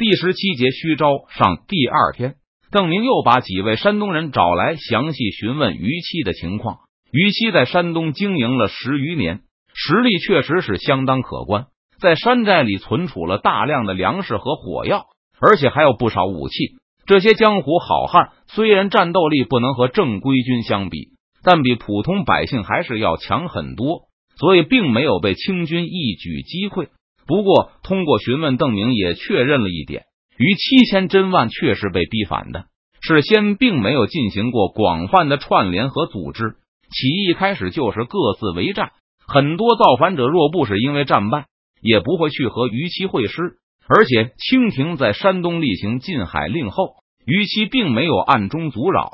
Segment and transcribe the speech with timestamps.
[0.00, 2.36] 第十七节虚招上第二天，
[2.72, 6.78] 邓明又把几位山东人找来，详细询问于七的情况。
[7.12, 9.40] 于七在山东经营了十余年，
[9.74, 11.66] 实力确实是相当可观，
[12.00, 15.04] 在山寨里存储了大量的粮食和火药，
[15.38, 16.54] 而且还有不少武器。
[17.04, 21.10] 这些江湖好汉虽然战斗力不能和正规军相比，
[21.44, 24.08] 但比普通百姓还是要强很多，
[24.38, 26.88] 所以并没有被清军一举击溃。
[27.30, 30.02] 不过，通过询问，邓明也确认了一点：
[30.36, 32.64] 于七千真万确实被逼反的。
[33.00, 36.56] 事先并没有进行过广泛的串联和组织，
[36.90, 38.90] 起义开始就是各自为战。
[39.28, 41.46] 很多造反者若不是因为战败，
[41.80, 43.58] 也不会去和于七会师。
[43.86, 49.08] 而且，清廷在山东例行禁海令后，于七并没有暗中阻扰、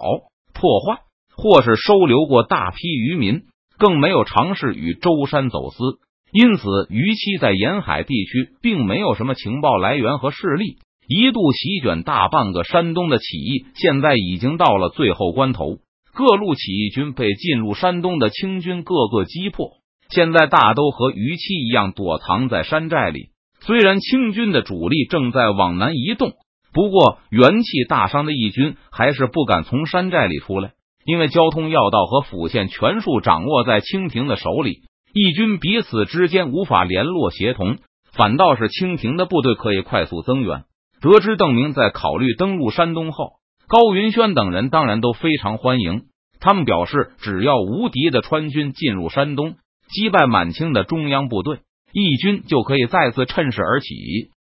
[0.55, 1.03] 破坏，
[1.37, 3.43] 或是收留过大批渔民，
[3.79, 5.99] 更没有尝试与舟山走私。
[6.39, 10.77] 因此，于期在沿海地区并没有什么情报来源和势力，
[11.09, 15.79] 一度席卷大半个山东的起义，现在已经到了最后关头。
[16.13, 19.79] 各路起义军被进入山东的清军各个击破，
[20.11, 23.31] 现在大都和于期一样躲藏在山寨里。
[23.63, 26.35] 虽然清军的主力正在往南移动，
[26.75, 30.73] 不过元气大伤的义军还是不敢从山寨里出来，
[31.07, 34.83] 因为交通要道和府县全数掌握在清廷的手里。
[35.19, 37.79] 义军彼此之间无法联络协同，
[38.13, 40.65] 反倒是清廷的部队可以快速增援。
[41.01, 43.31] 得知邓明在考虑登陆山东后，
[43.67, 46.03] 高云轩等人当然都非常欢迎。
[46.39, 49.55] 他们表示，只要无敌的川军进入山东，
[49.89, 51.61] 击败满清的中央部队，
[51.95, 53.95] 义军就可以再次趁势而起，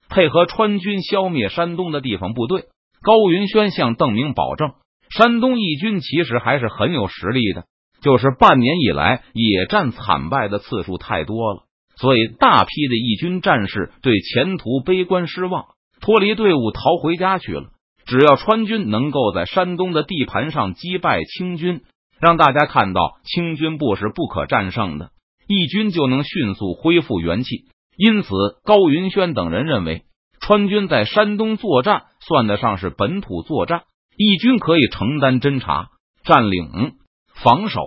[0.09, 2.63] 配合川军消灭山东的地方部队。
[3.03, 4.73] 高云轩向邓明保证，
[5.11, 7.65] 山东义军其实还是很有实力的。
[8.05, 11.63] 就是半年以来野战惨败的次数太多了，
[11.97, 15.69] 所以大批的义军战士对前途悲观失望，
[16.03, 17.71] 脱离队伍逃回家去了。
[18.05, 21.81] 只要川军能够在山东的地盘上击败清军，
[22.21, 25.09] 让大家看到清军不是不可战胜的，
[25.49, 27.65] 义军就能迅速恢复元气。
[27.97, 28.29] 因此，
[28.65, 30.03] 高云轩等人认为，
[30.41, 33.85] 川军在山东作战算得上是本土作战，
[34.19, 35.89] 义军可以承担侦察、
[36.23, 36.97] 占领。
[37.45, 37.83] 防守、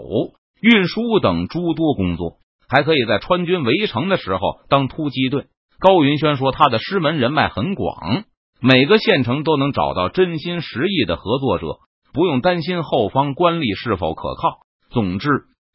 [0.62, 2.34] 运输等诸多工作，
[2.70, 5.48] 还可以在川军围城的时候当突击队。
[5.80, 8.24] 高云轩说，他的师门人脉很广，
[8.62, 11.80] 每个县城都能找到真心实意的合作者，
[12.14, 14.60] 不用担心后方官吏是否可靠。
[14.92, 15.28] 总之，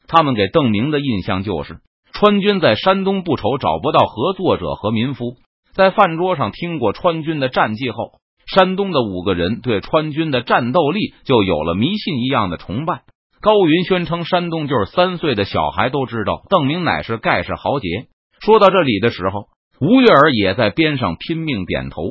[0.06, 1.80] 他们给邓明的印象就是，
[2.12, 5.34] 川军在山东不愁找不到合作者和民夫。
[5.74, 13.02] 在饭桌上听过川军的战绩后，山东的五个人对川军的战斗力就有了迷信一样的崇拜。
[13.42, 18.06] 高云宣称，山东就是三岁的小孩都知道邓明乃是盖世豪杰。
[18.40, 19.46] 说到这里的时候，
[19.80, 22.02] 吴月儿也在边上拼命点头。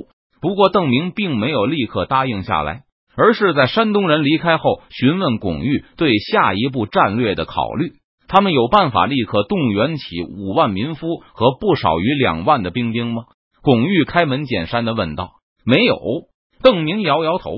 [0.42, 2.82] 不过，邓明并没有立刻答应下来，
[3.16, 7.94] 而是在山东人离开后询问巩玉对下一步战略的考虑。
[8.28, 13.24] 他们有办法立刻动员起五万民夫和不少于两万的兵丁吗？
[13.62, 15.32] 巩玉开门见山的问道。
[15.66, 15.98] 没有。
[16.62, 17.52] 邓明摇摇头。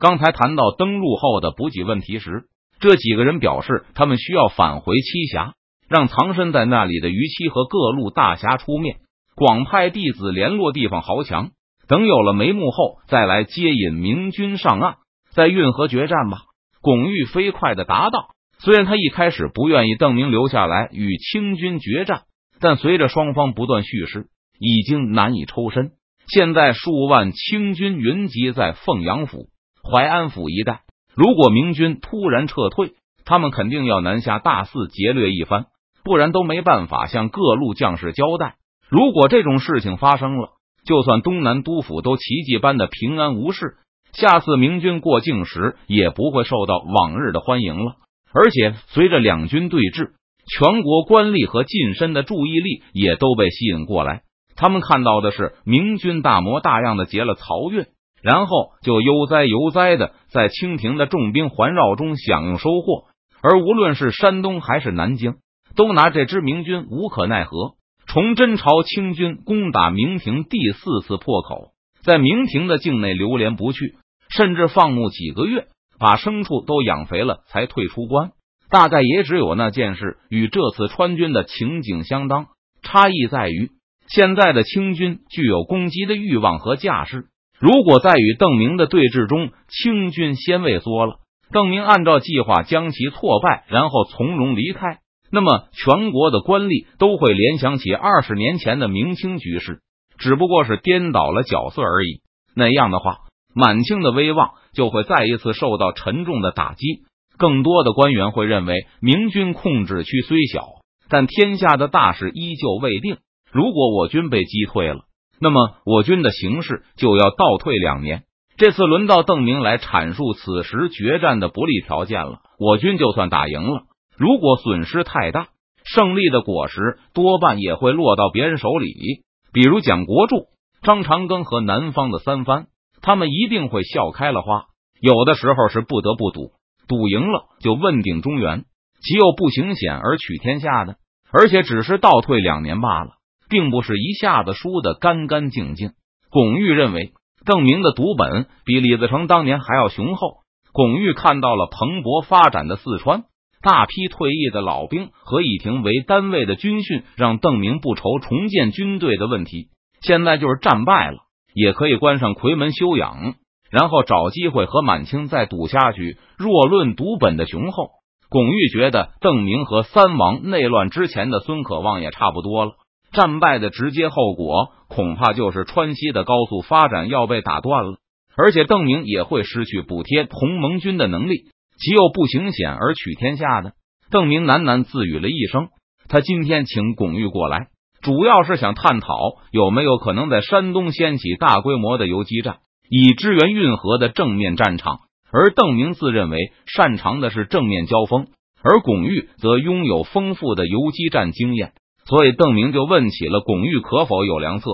[0.00, 2.46] 刚才谈到登陆后的补给问题时。
[2.80, 5.52] 这几个人表示，他们需要返回栖霞，
[5.88, 8.96] 让藏身在那里的于七和各路大侠出面，
[9.36, 11.50] 广派弟子联络地方豪强，
[11.86, 14.94] 等有了眉目后，再来接引明军上岸，
[15.32, 16.38] 在运河决战吧。
[16.80, 18.30] 巩玉飞快的答道。
[18.62, 22.24] 虽然他一开始不愿意邓明留下来与清军决战，
[22.60, 24.26] 但随着双方不断蓄势，
[24.58, 25.92] 已经难以抽身。
[26.28, 29.48] 现在数万清军云集在凤阳府、
[29.82, 30.82] 淮安府一带。
[31.14, 32.94] 如果明军突然撤退，
[33.24, 35.66] 他们肯定要南下大肆劫掠一番，
[36.04, 38.56] 不然都没办法向各路将士交代。
[38.88, 40.50] 如果这种事情发生了，
[40.84, 43.76] 就算东南督府都奇迹般的平安无事，
[44.12, 47.96] 下次明军过境时也不会受到往日的欢迎了。
[48.32, 50.12] 而且随着两军对峙，
[50.46, 54.22] 全国官吏和近身的注意力也都被吸引过来，
[54.56, 57.86] 他们看到的是明军大模大样的劫了漕运。
[58.22, 63.04] 然后就悠哉悠哉的在清廷的重兵环绕中享用收获，
[63.42, 65.36] 而无论是山东还是南京，
[65.76, 67.74] 都拿这支明军无可奈何。
[68.06, 71.72] 崇祯朝清军攻打明廷第四次破口，
[72.02, 73.94] 在明廷的境内流连不去，
[74.28, 75.68] 甚至放牧几个月，
[75.98, 78.32] 把牲畜都养肥了才退出关。
[78.68, 82.46] 大概也只有那件事与这次川军的情景相当，
[82.82, 83.70] 差异在于
[84.08, 87.26] 现在的清军具有攻击的欲望和架势。
[87.60, 91.16] 如果在与邓明的对峙中，清军先畏缩了，
[91.52, 99.80] 邓明按照计划将其挫败，然后从容离开，那么全国的官吏都会联想起二十年前的明清局势，
[100.16, 102.22] 只不过是颠倒了角色而已。
[102.56, 103.18] 那样的话，
[103.54, 107.02] 满清的威望就会再一次受到沉重的打击。
[107.36, 110.66] 更多的官员会认为，明军控制区虽小，
[111.10, 113.18] 但天下的大事依旧未定。
[113.52, 115.00] 如果我军被击退了，
[115.40, 118.24] 那么我军的形势就要倒退两年。
[118.56, 122.40] 这次轮到邓明来阐述此时决战的不利条件了。
[122.58, 123.84] 我军就算打赢了，
[124.18, 125.48] 如果损失太大，
[125.82, 129.24] 胜利的果实多半也会落到别人手里。
[129.52, 130.44] 比如蒋国柱、
[130.82, 132.66] 张长庚和南方的三藩，
[133.00, 134.66] 他们一定会笑开了花。
[135.00, 136.52] 有的时候是不得不赌，
[136.86, 138.66] 赌赢了就问鼎中原，
[139.00, 140.96] 岂有不行险而取天下的？
[141.32, 143.12] 而且只是倒退两年罢了，
[143.50, 145.90] 并不是一下子输得干干净净。
[146.30, 147.12] 巩玉认为。
[147.46, 150.40] 邓明的赌本比李自成当年还要雄厚。
[150.74, 153.24] 巩玉看到了蓬勃发展的四川，
[153.62, 159.68] 大批退役的老兵和以亭为单位的军训，让邓明不愁重建军队的问题。
[160.02, 161.16] 现在就是战败了，
[161.54, 163.36] 也可以关上奎门休养，
[163.70, 166.18] 然后找机会和满清再赌下去。
[166.36, 167.88] 若论赌本的雄厚，
[168.28, 172.72] 巩玉觉得邓明和三王内乱之前的孙可望也差不多了。
[173.12, 177.98] 战败的直接后果，恐怕就是川西的高速发展要被打断了，
[178.36, 181.44] 而且邓明也会失去补贴同盟军的能力。
[181.78, 183.72] 岂有不行险而取天下的？
[184.10, 185.68] 邓明喃喃自语了一声。
[186.08, 187.68] 他今天请巩玉过来，
[188.02, 189.14] 主要是想探讨
[189.50, 192.58] 有没有可能在山东掀起大规模的游击战，
[192.88, 194.98] 以支援运河的正面战场。
[195.32, 198.26] 而邓明自认为擅长的是正面交锋，
[198.62, 201.72] 而巩玉则拥有丰富的游击战经验。
[202.10, 204.64] 所以邓明就问起了巩玉可否有良策？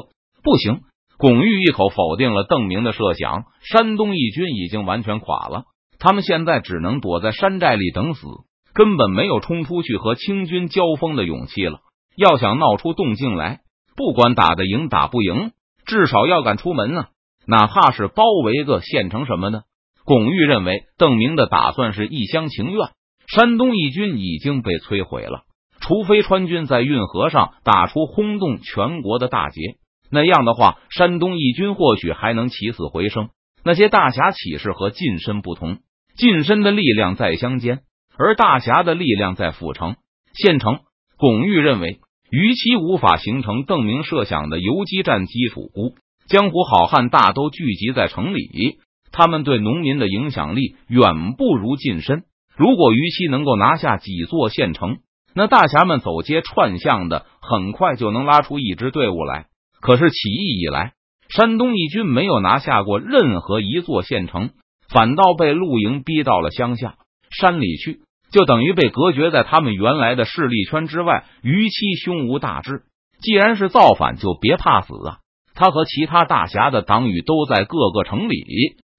[0.43, 0.81] 不行，
[1.19, 3.45] 巩玉一口否定了邓明的设想。
[3.61, 5.65] 山东义军已经完全垮了，
[5.99, 8.27] 他们现在只能躲在山寨里等死，
[8.73, 11.81] 根本没有冲出去和清军交锋的勇气了。
[12.17, 13.61] 要想闹出动静来，
[13.97, 15.51] 不管打得赢打不赢，
[15.85, 17.09] 至少要敢出门呢，
[17.47, 19.65] 哪怕是包围个县城什么的。
[20.07, 22.89] 巩玉认为邓明的打算是一厢情愿，
[23.27, 25.43] 山东义军已经被摧毁了。
[25.87, 29.77] 除非川军在运河上打出轰动全国的大捷，
[30.11, 33.29] 那样的话，山东义军或许还能起死回生。
[33.65, 35.79] 那些大侠起事和近身不同，
[36.17, 37.83] 近身的力量在乡间，
[38.19, 39.95] 而大侠的力量在府城、
[40.35, 40.81] 县城。
[41.19, 42.01] 巩玉认为，
[42.33, 45.71] 逾期无法形成邓明设想的游击战基础。
[45.73, 45.95] 孤
[46.29, 48.79] 江湖好汉大都聚集在城里，
[49.13, 52.25] 他们对农民的影响力远不如近身。
[52.57, 54.99] 如果逾期能够拿下几座县城，
[55.39, 59.49] 那大侠们走街串巷的，很快就能拉出一支队伍来。
[59.83, 60.95] 可是起义以来，
[61.29, 64.53] 山东义军没有拿下过任何一座县城，
[64.89, 66.97] 反倒被露营逼到了乡下
[67.31, 68.01] 山里去，
[68.33, 71.27] 就等于被隔绝在他们原来的势力圈之外。
[71.43, 72.85] 于其胸无大志，
[73.21, 75.19] 既然是造反，就别怕死啊！
[75.55, 78.43] 他和其他大侠的党羽都在各个城里，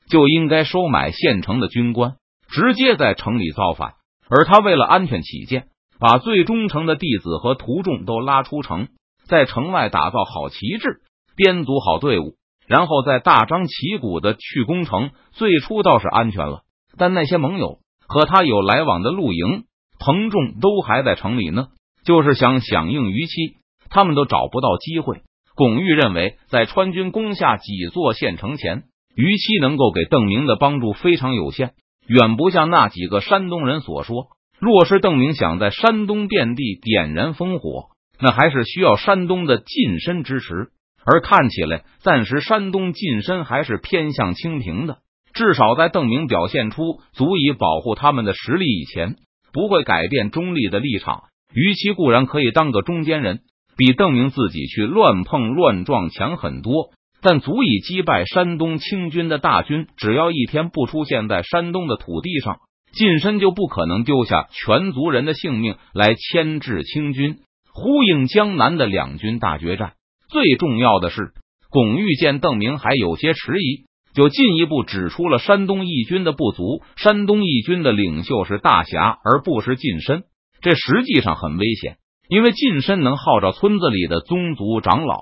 [0.07, 2.13] 就应该收买县城的军官，
[2.47, 3.93] 直接在城里造反。
[4.29, 5.65] 而他为了安全起见。
[5.99, 8.87] 把最忠诚的弟子和徒众都拉出城，
[9.27, 11.01] 在城外打造好旗帜，
[11.35, 12.35] 编组好队伍，
[12.67, 15.11] 然后再大张旗鼓的去攻城。
[15.31, 16.61] 最初倒是安全了，
[16.97, 19.65] 但那些盟友和他有来往的陆营、
[19.99, 21.67] 彭仲都还在城里呢，
[22.05, 23.57] 就是想响应于期，
[23.89, 25.21] 他们都找不到机会。
[25.55, 28.83] 巩玉认为，在川军攻下几座县城前，
[29.15, 31.73] 于期能够给邓明的帮助非常有限，
[32.07, 34.27] 远不像那几个山东人所说。
[34.59, 40.69] 若是邓明想在山东遍地点燃烽火，那还是需要山东的近身支持。
[41.05, 44.97] 而看起来，暂时山东近身还是偏向清廷的，
[45.33, 49.15] 至少在邓明表现出足以保护他们的实力以前，
[49.53, 51.23] 不会改变中立的立场。
[51.53, 53.39] 于其固然可以当个中间人，
[53.77, 56.89] 比邓明自己去乱碰乱撞强很多，
[57.21, 62.57] 但足以击败山东清军的大军，只要一天不出现在山东的土地上。
[62.97, 67.37] 近身就不可能丢下全族人的性命来牵制清军，
[67.71, 69.93] 呼应江南的两军大决战。
[70.29, 71.31] 最重要的是，
[71.69, 73.85] 巩玉见邓明还有些迟疑，
[74.15, 76.81] 就进一步指出了山东义军的不足。
[76.95, 80.23] 山东义军的领袖是大侠，而不是近身，
[80.61, 85.21] 这实际上很危险，因为近身能号召村子里的宗族长老，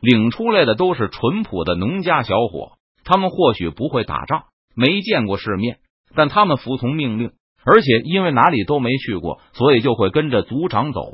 [0.00, 5.76] 领出来的都是淳朴的农家小伙，他们或许不会打仗，没见过世面。
[6.14, 7.32] 但他们服从命令，
[7.64, 11.10] 而且因为哪里都没去过，所以就会跟着族长走。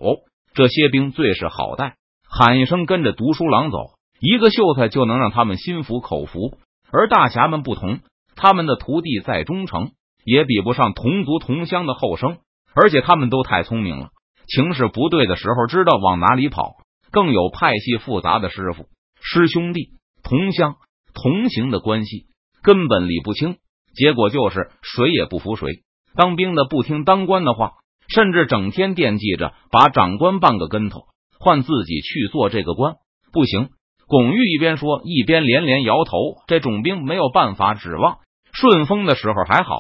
[0.54, 1.96] 这些兵最是好带，
[2.28, 3.78] 喊一声跟着读书郎走，
[4.20, 6.58] 一个秀才就能让他们心服口服。
[6.90, 8.00] 而大侠们不同，
[8.34, 9.90] 他们的徒弟再忠诚，
[10.24, 12.38] 也比不上同族同乡的后生，
[12.74, 14.08] 而且他们都太聪明了，
[14.46, 16.76] 情势不对的时候知道往哪里跑，
[17.10, 18.86] 更有派系复杂的师傅、
[19.20, 20.76] 师兄弟、同乡。
[21.20, 22.26] 同行的关系，
[22.62, 23.56] 根本理不清。
[23.94, 25.68] 结果就是谁也不服谁。
[26.14, 27.72] 当兵的不听当官的话，
[28.08, 31.06] 甚至整天惦记着把长官半个跟头，
[31.38, 32.94] 换自己去做这个官。
[33.32, 33.70] 不行！
[34.06, 36.12] 巩玉一边说，一边连连摇头。
[36.46, 38.18] 这种兵没有办法指望。
[38.52, 39.78] 顺风的时候还好，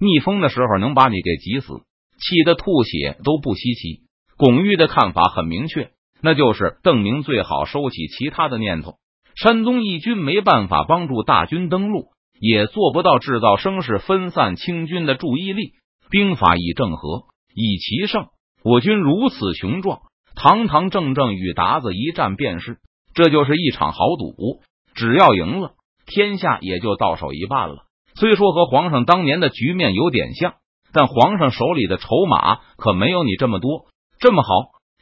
[0.00, 1.74] 逆风的时候能把你给急死，
[2.18, 4.04] 气得吐血都不稀奇。
[4.38, 5.90] 巩玉的看法很明确，
[6.22, 8.94] 那就是邓明最好收起其他的念头。
[9.36, 12.08] 山东义军没办法帮助大军登陆，
[12.40, 15.72] 也做不到制造声势分散清军的注意力。
[16.10, 18.28] 兵法以正和，以奇胜。
[18.64, 20.00] 我军如此雄壮，
[20.34, 22.78] 堂堂正正与鞑子一战便是。
[23.14, 24.60] 这就是一场豪赌，
[24.94, 25.72] 只要赢了，
[26.06, 27.84] 天下也就到手一半了。
[28.14, 30.54] 虽说和皇上当年的局面有点像，
[30.92, 33.86] 但皇上手里的筹码可没有你这么多。
[34.18, 34.48] 这么好，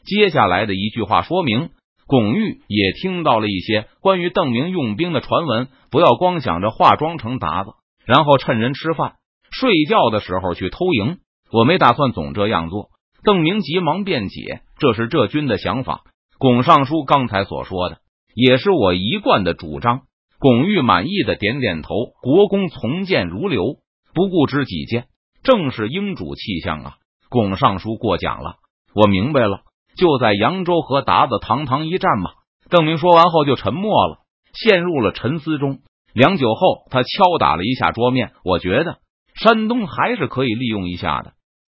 [0.05, 1.71] 接下来的一句话说明，
[2.07, 5.69] 巩玉也听到了一些关于邓明用兵的传闻。
[5.91, 7.73] 不要光想着化妆成鞑子，
[8.05, 9.15] 然后趁人吃饭
[9.51, 11.19] 睡觉的时候去偷营。
[11.51, 12.91] 我没打算总这样做。
[13.25, 16.03] 邓明急忙辩解，这是这军的想法。
[16.39, 17.99] 巩尚书刚才所说的，
[18.35, 20.03] 也是我一贯的主张。
[20.39, 23.79] 巩玉满意的点点头，国公从谏如流，
[24.13, 25.07] 不顾知己见，
[25.43, 26.97] 正是英主气象啊！
[27.31, 28.57] 巩尚书过奖了，
[28.95, 29.63] 我明白了，
[29.97, 32.31] 就在扬州和鞑子堂堂一战嘛。
[32.69, 34.19] 邓明说完后就沉默了，
[34.53, 35.79] 陷入了沉思中。
[36.13, 38.99] 良久后，他敲打了一下桌面，我觉得
[39.35, 41.33] 山东还是可以利用一下的。